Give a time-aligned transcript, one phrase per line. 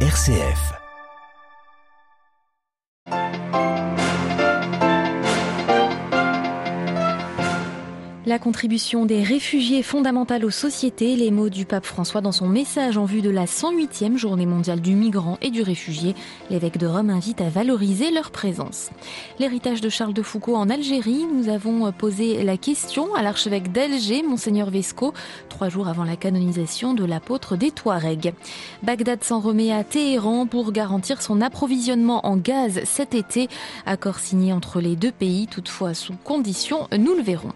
[0.00, 0.85] RCF.
[8.28, 12.98] La contribution des réfugiés fondamentale aux sociétés, les mots du pape François dans son message
[12.98, 16.16] en vue de la 108e journée mondiale du migrant et du réfugié.
[16.50, 18.90] L'évêque de Rome invite à valoriser leur présence.
[19.38, 24.24] L'héritage de Charles de Foucault en Algérie, nous avons posé la question à l'archevêque d'Alger,
[24.24, 25.14] Monseigneur Vesco,
[25.48, 28.34] trois jours avant la canonisation de l'apôtre des Touaregs.
[28.82, 33.46] Bagdad s'en remet à Téhéran pour garantir son approvisionnement en gaz cet été.
[33.86, 37.52] Accord signé entre les deux pays, toutefois sous conditions, nous le verrons.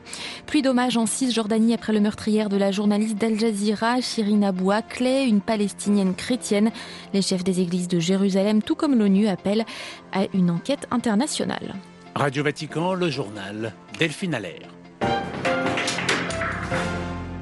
[0.46, 5.24] Puis d'hommage en Cisjordanie après le meurtrière de la journaliste d'Al Jazeera, Shirin Abou Akleh,
[5.26, 6.70] une palestinienne chrétienne.
[7.14, 9.64] Les chefs des églises de Jérusalem, tout comme l'ONU, appellent
[10.12, 11.74] à une enquête internationale.
[12.14, 14.68] Radio Vatican, le journal Delphine Allaire.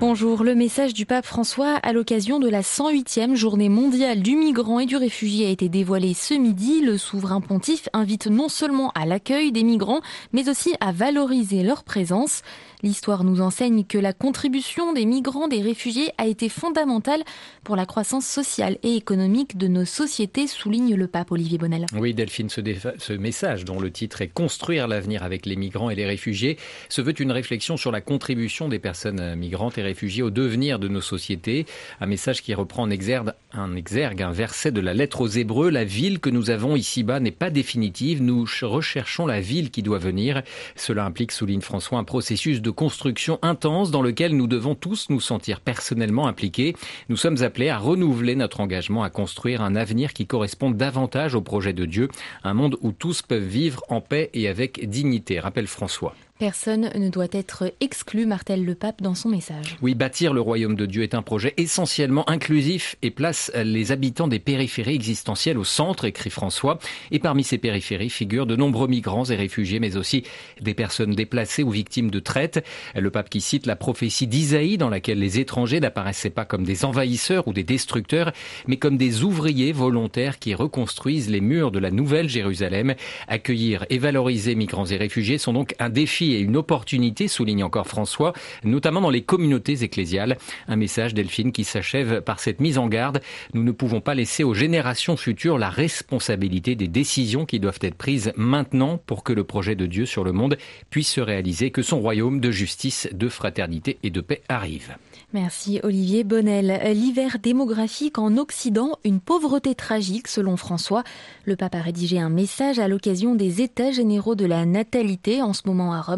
[0.00, 4.78] Bonjour, le message du pape François à l'occasion de la 108e journée mondiale du migrant
[4.78, 6.82] et du réfugié a été dévoilé ce midi.
[6.82, 10.00] Le souverain pontife invite non seulement à l'accueil des migrants,
[10.32, 12.42] mais aussi à valoriser leur présence.
[12.82, 17.22] L'histoire nous enseigne que la contribution des migrants, des réfugiés a été fondamentale
[17.64, 21.86] pour la croissance sociale et économique de nos sociétés, souligne le pape Olivier Bonnel.
[21.94, 22.60] Oui, Delphine, ce,
[22.98, 26.56] ce message dont le titre est Construire l'avenir avec les migrants et les réfugiés
[26.88, 30.86] se veut une réflexion sur la contribution des personnes migrantes et réfugiés au devenir de
[30.86, 31.66] nos sociétés.
[32.00, 35.70] Un message qui reprend en exergue un, exergue, un verset de la lettre aux Hébreux.
[35.70, 38.22] La ville que nous avons ici-bas n'est pas définitive.
[38.22, 40.42] Nous recherchons la ville qui doit venir.
[40.76, 45.08] Cela implique, souligne François, un processus de de construction intense dans lequel nous devons tous
[45.08, 46.76] nous sentir personnellement impliqués.
[47.08, 51.40] Nous sommes appelés à renouveler notre engagement à construire un avenir qui corresponde davantage au
[51.40, 52.10] projet de Dieu,
[52.44, 56.14] un monde où tous peuvent vivre en paix et avec dignité, rappelle François.
[56.38, 59.76] Personne ne doit être exclu, martèle le pape dans son message.
[59.82, 64.28] Oui, bâtir le royaume de Dieu est un projet essentiellement inclusif et place les habitants
[64.28, 66.78] des périphéries existentielles au centre, écrit François.
[67.10, 70.22] Et parmi ces périphéries figurent de nombreux migrants et réfugiés, mais aussi
[70.60, 72.64] des personnes déplacées ou victimes de traite.
[72.94, 76.84] Le pape qui cite la prophétie d'Isaïe dans laquelle les étrangers n'apparaissaient pas comme des
[76.84, 78.30] envahisseurs ou des destructeurs,
[78.68, 82.94] mais comme des ouvriers volontaires qui reconstruisent les murs de la nouvelle Jérusalem.
[83.26, 87.86] Accueillir et valoriser migrants et réfugiés sont donc un défi et une opportunité, souligne encore
[87.86, 88.32] François,
[88.64, 90.38] notamment dans les communautés ecclésiales.
[90.66, 93.20] Un message, Delphine, qui s'achève par cette mise en garde.
[93.54, 97.94] Nous ne pouvons pas laisser aux générations futures la responsabilité des décisions qui doivent être
[97.94, 100.58] prises maintenant pour que le projet de Dieu sur le monde
[100.90, 104.96] puisse se réaliser, que son royaume de justice, de fraternité et de paix arrive.
[105.32, 106.80] Merci Olivier Bonnel.
[106.94, 111.04] L'hiver démographique en Occident, une pauvreté tragique selon François.
[111.44, 115.52] Le pape a rédigé un message à l'occasion des États généraux de la natalité en
[115.52, 116.17] ce moment à Rome.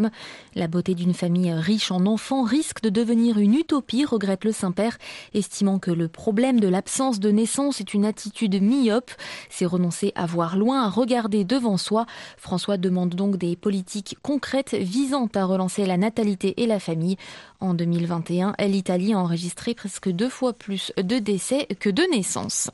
[0.55, 4.99] La beauté d'une famille riche en enfants risque de devenir une utopie, regrette le Saint-Père,
[5.35, 9.11] estimant que le problème de l'absence de naissance est une attitude myope.
[9.49, 12.07] C'est renoncer à voir loin, à regarder devant soi.
[12.37, 17.17] François demande donc des politiques concrètes visant à relancer la natalité et la famille.
[17.61, 22.71] En 2021, l'Italie a enregistré presque deux fois plus de décès que de naissances.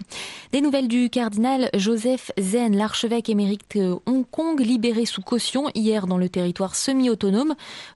[0.53, 3.65] Des nouvelles du cardinal Joseph Zen, l'archevêque émérite
[4.07, 7.16] Hong Kong, libéré sous caution hier dans le territoire semi-autonome,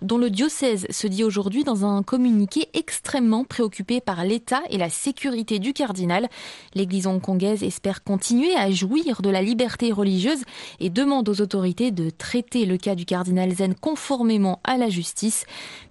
[0.02, 4.88] dont le diocèse se dit aujourd'hui dans un communiqué extrêmement préoccupé par l'état et la
[4.88, 6.28] sécurité du cardinal.
[6.74, 10.42] L'église hongkongaise espère continuer à jouir de la liberté religieuse
[10.78, 15.44] et demande aux autorités de traiter le cas du cardinal Zen conformément à la justice.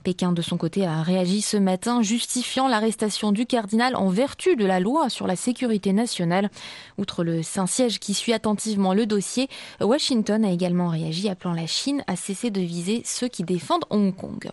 [0.04, 4.66] Pékin, de son côté, a réagi ce matin, justifiant l'arrestation du cardinal en vertu de
[4.66, 6.50] la loi sur la sécurité nationale.
[6.98, 9.50] Outre le Saint-Siège qui suit attentivement le dossier,
[9.82, 14.16] Washington a également réagi, appelant la Chine à cesser de viser ceux qui défendent Hong
[14.16, 14.50] Kong.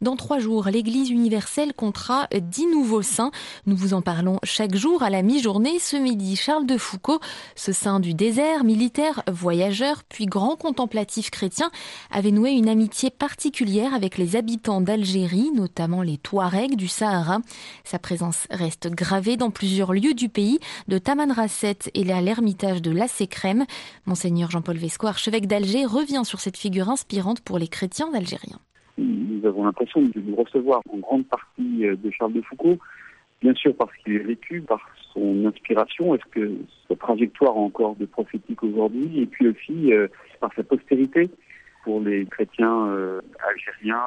[0.00, 3.30] Dans trois jours, l'Église universelle comptera dix nouveaux saints.
[3.66, 5.78] Nous vous en parlons chaque jour à la mi-journée.
[5.78, 7.20] Ce midi, Charles de Foucault,
[7.56, 11.70] ce saint du désert, militaire, voyageur, puis grand contemplatif chrétien,
[12.10, 17.38] avait noué une amitié particulière avec les habitants d'Algérie, notamment les Touaregs du Sahara.
[17.84, 22.90] Sa présence reste gravée dans plusieurs lieux du pays, de Tamanrasset et à l'ermitage de
[22.90, 23.64] Lassé-Crème.
[24.06, 28.60] Monseigneur Jean-Paul Vesco, archevêque d'Alger, revient sur cette figure inspirante pour les chrétiens algériens
[28.98, 32.78] nous avons l'impression de nous recevoir en grande partie euh, de Charles de Foucault,
[33.40, 34.80] bien sûr parce qu'il est vécu, par
[35.12, 36.52] son inspiration, est-ce que
[36.88, 40.08] sa trajectoire a encore de prophétique aujourd'hui, et puis aussi euh,
[40.40, 41.30] par sa postérité
[41.82, 44.02] pour les chrétiens euh, algériens,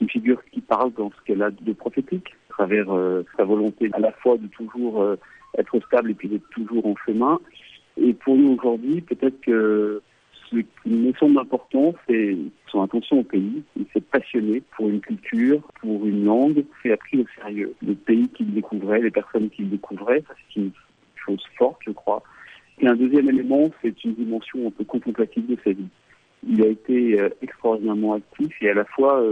[0.00, 2.86] une figure qui parle dans ce qu'elle a de prophétique, à travers
[3.36, 5.16] sa volonté à la fois de toujours
[5.56, 7.38] être stable et puis d'être toujours en chemin.
[7.96, 10.02] Et pour nous aujourd'hui, peut-être que
[10.50, 12.36] qui me semble important, c'est
[12.70, 13.62] son attention au pays.
[13.76, 17.94] Il s'est passionné pour une culture, pour une langue, et a pris au sérieux le
[17.94, 20.22] pays qu'il découvrait, les personnes qu'il découvrait.
[20.28, 20.70] C'est une
[21.24, 22.22] chose forte, je crois.
[22.80, 25.88] Et un deuxième élément, c'est une dimension un peu contemplative de sa vie.
[26.48, 29.22] Il a été extraordinairement actif et à la fois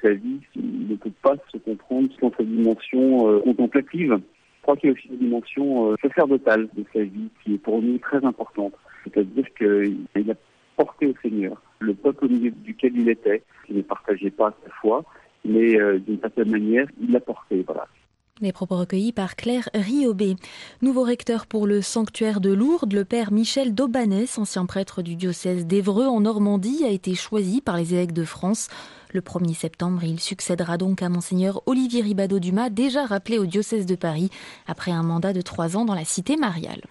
[0.00, 4.18] sa vie ne peut pas se comprendre sans sa dimension contemplative.
[4.18, 7.82] Je crois qu'il y a aussi une dimension sacerdotale de sa vie qui est pour
[7.82, 8.72] nous très importante.
[9.04, 10.34] C'est-à-dire qu'il a
[10.76, 15.04] porté au Seigneur le peuple duquel il était, qui ne partageait pas sa foi,
[15.44, 17.62] mais euh, d'une certaine manière, il l'a porté.
[17.66, 17.86] Voilà.
[18.40, 20.34] Les propos recueillis par Claire Riobé.
[20.82, 25.66] Nouveau recteur pour le sanctuaire de Lourdes, le père Michel Daubanès, ancien prêtre du diocèse
[25.66, 28.68] d'Evreux en Normandie, a été choisi par les évêques de France.
[29.12, 33.94] Le 1er septembre, il succédera donc à monseigneur Olivier Ribado-Dumas, déjà rappelé au diocèse de
[33.94, 34.30] Paris
[34.66, 36.82] après un mandat de trois ans dans la cité mariale.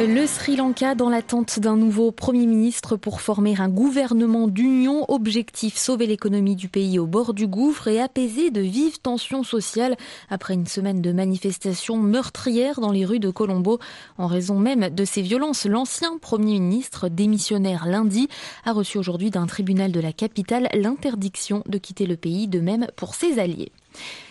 [0.00, 5.04] Le Sri Lanka dans l'attente d'un nouveau Premier ministre pour former un gouvernement d'union.
[5.08, 9.96] Objectif sauver l'économie du pays au bord du gouffre et apaiser de vives tensions sociales
[10.28, 13.78] après une semaine de manifestations meurtrières dans les rues de Colombo.
[14.18, 18.28] En raison même de ces violences, l'ancien Premier ministre démissionnaire lundi
[18.64, 22.88] a reçu aujourd'hui d'un tribunal de la capitale l'interdiction de quitter le pays, de même
[22.96, 23.70] pour ses alliés.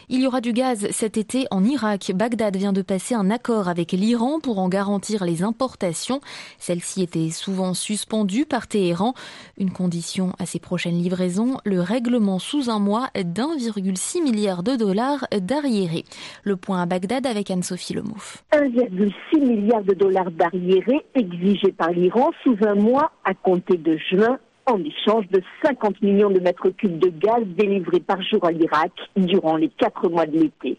[0.09, 2.11] Il y aura du gaz cet été en Irak.
[2.13, 6.19] Bagdad vient de passer un accord avec l'Iran pour en garantir les importations.
[6.59, 9.13] Celle-ci était souvent suspendue par Téhéran.
[9.57, 15.25] Une condition à ses prochaines livraisons, le règlement sous un mois d'1,6 milliard de dollars
[15.41, 16.03] d'arriérés.
[16.43, 18.43] Le point à Bagdad avec Anne-Sophie Lemouf.
[18.51, 24.37] 1,6 milliard de dollars d'arriérés exigés par l'Iran sous un mois à compter de juin
[24.65, 28.91] en échange de 50 millions de mètres cubes de gaz délivrés par jour à l'Irak
[29.15, 30.77] durant les quatre mois de l'été.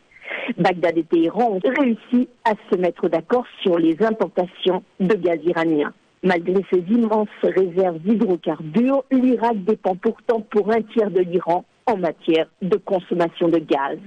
[0.59, 5.93] Bagdad et Téhéran ont réussi à se mettre d'accord sur les importations de gaz iranien.
[6.23, 12.47] Malgré ses immenses réserves d'hydrocarbures, l'Irak dépend pourtant pour un tiers de l'Iran en matière
[12.63, 13.99] de consommation de gaz.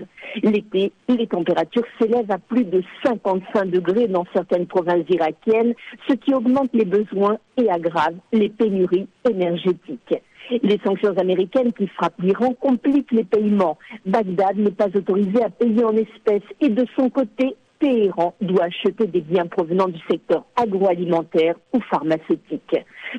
[0.42, 5.74] L'été, les températures s'élèvent à plus de 55 degrés dans certaines provinces irakiennes,
[6.08, 10.16] ce qui augmente les besoins et aggrave les pénuries énergétiques.
[10.50, 13.78] Les sanctions américaines qui frappent l'Iran compliquent les paiements.
[14.06, 19.08] Bagdad n'est pas autorisé à payer en espèces et de son côté, Téhéran doit acheter
[19.08, 22.76] des biens provenant du secteur agroalimentaire ou pharmaceutique.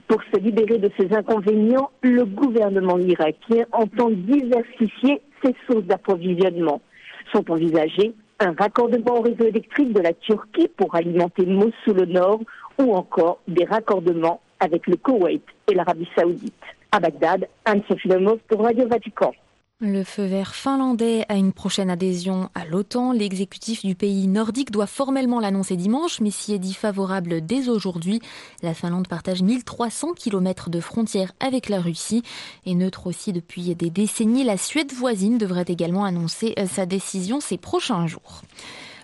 [0.07, 6.81] Pour se libérer de ces inconvénients, le gouvernement irakien entend diversifier ses sources d'approvisionnement.
[7.33, 12.41] Sont envisagées un raccordement au réseau électrique de la Turquie pour alimenter Mossoul au nord
[12.79, 16.55] ou encore des raccordements avec le Koweït et l'Arabie saoudite.
[16.91, 18.09] À Bagdad, Anne-Sophie
[18.49, 19.33] pour Radio Vatican.
[19.81, 23.13] Le feu vert finlandais a une prochaine adhésion à l'OTAN.
[23.13, 28.21] L'exécutif du pays nordique doit formellement l'annoncer dimanche, mais s'y est dit favorable dès aujourd'hui.
[28.61, 32.25] La Finlande partage 1300 km de frontières avec la Russie
[32.67, 34.43] et neutre aussi depuis des décennies.
[34.43, 38.43] La Suède voisine devrait également annoncer euh, sa décision ces prochains jours.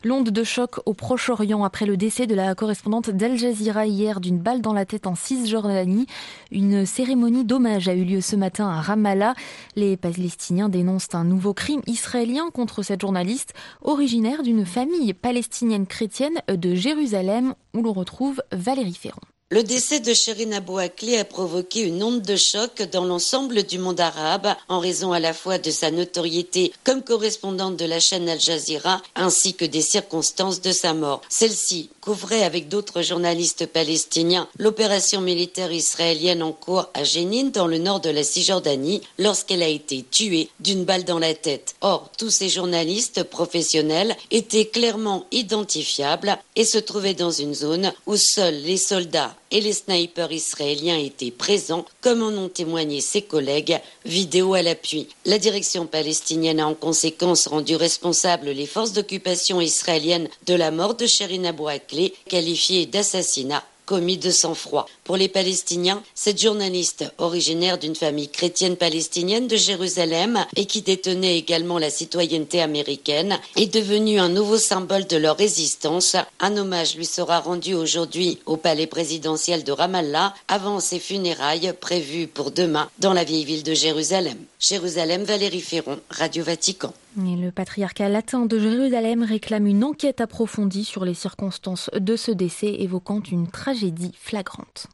[0.04, 4.38] L'onde de choc au Proche-Orient après le décès de la correspondante d'Al Jazeera hier d'une
[4.38, 6.06] balle dans la tête en Cisjordanie.
[6.50, 9.32] Une cérémonie d'hommage a eu lieu ce matin à Ramallah.
[9.76, 16.42] Les Palestiniens dénoncent un nouveau crime israélien contre cette journaliste originaire d'une famille palestinienne chrétienne
[16.48, 19.22] de Jérusalem où l'on retrouve Valérie Ferron.
[19.54, 23.78] Le décès de Shirin Abou Akleh a provoqué une onde de choc dans l'ensemble du
[23.78, 28.28] monde arabe en raison à la fois de sa notoriété comme correspondante de la chaîne
[28.28, 31.20] Al Jazeera ainsi que des circonstances de sa mort.
[31.28, 37.78] Celle-ci couvrait avec d'autres journalistes palestiniens l'opération militaire israélienne en cours à Jénine dans le
[37.78, 41.76] nord de la Cisjordanie lorsqu'elle a été tuée d'une balle dans la tête.
[41.80, 48.16] Or, tous ces journalistes professionnels étaient clairement identifiables et se trouvaient dans une zone où
[48.16, 53.80] seuls les soldats et les snipers israéliens étaient présents, comme en ont témoigné ses collègues,
[54.04, 55.06] vidéo à l'appui.
[55.24, 60.96] La direction palestinienne a en conséquence rendu responsables les forces d'occupation israéliennes de la mort
[60.96, 64.86] de Sherina Bouaklé, qualifiée d'assassinat commis de sang-froid.
[65.04, 71.36] Pour les Palestiniens, cette journaliste, originaire d'une famille chrétienne palestinienne de Jérusalem et qui détenait
[71.38, 76.16] également la citoyenneté américaine, est devenue un nouveau symbole de leur résistance.
[76.40, 82.26] Un hommage lui sera rendu aujourd'hui au palais présidentiel de Ramallah avant ses funérailles prévues
[82.26, 84.38] pour demain dans la vieille ville de Jérusalem.
[84.58, 86.92] Jérusalem, Valérie Ferron, Radio Vatican.
[87.16, 92.74] Le patriarcat latin de Jérusalem réclame une enquête approfondie sur les circonstances de ce décès
[92.80, 94.88] évoquant une tragédie flagrante.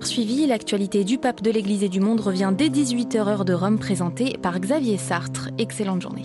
[0.00, 3.78] Suivi, l'actualité du pape de l'Église et du monde revient dès 18h heure de Rome
[3.78, 5.50] présentée par Xavier Sartre.
[5.58, 6.22] Excellente journée.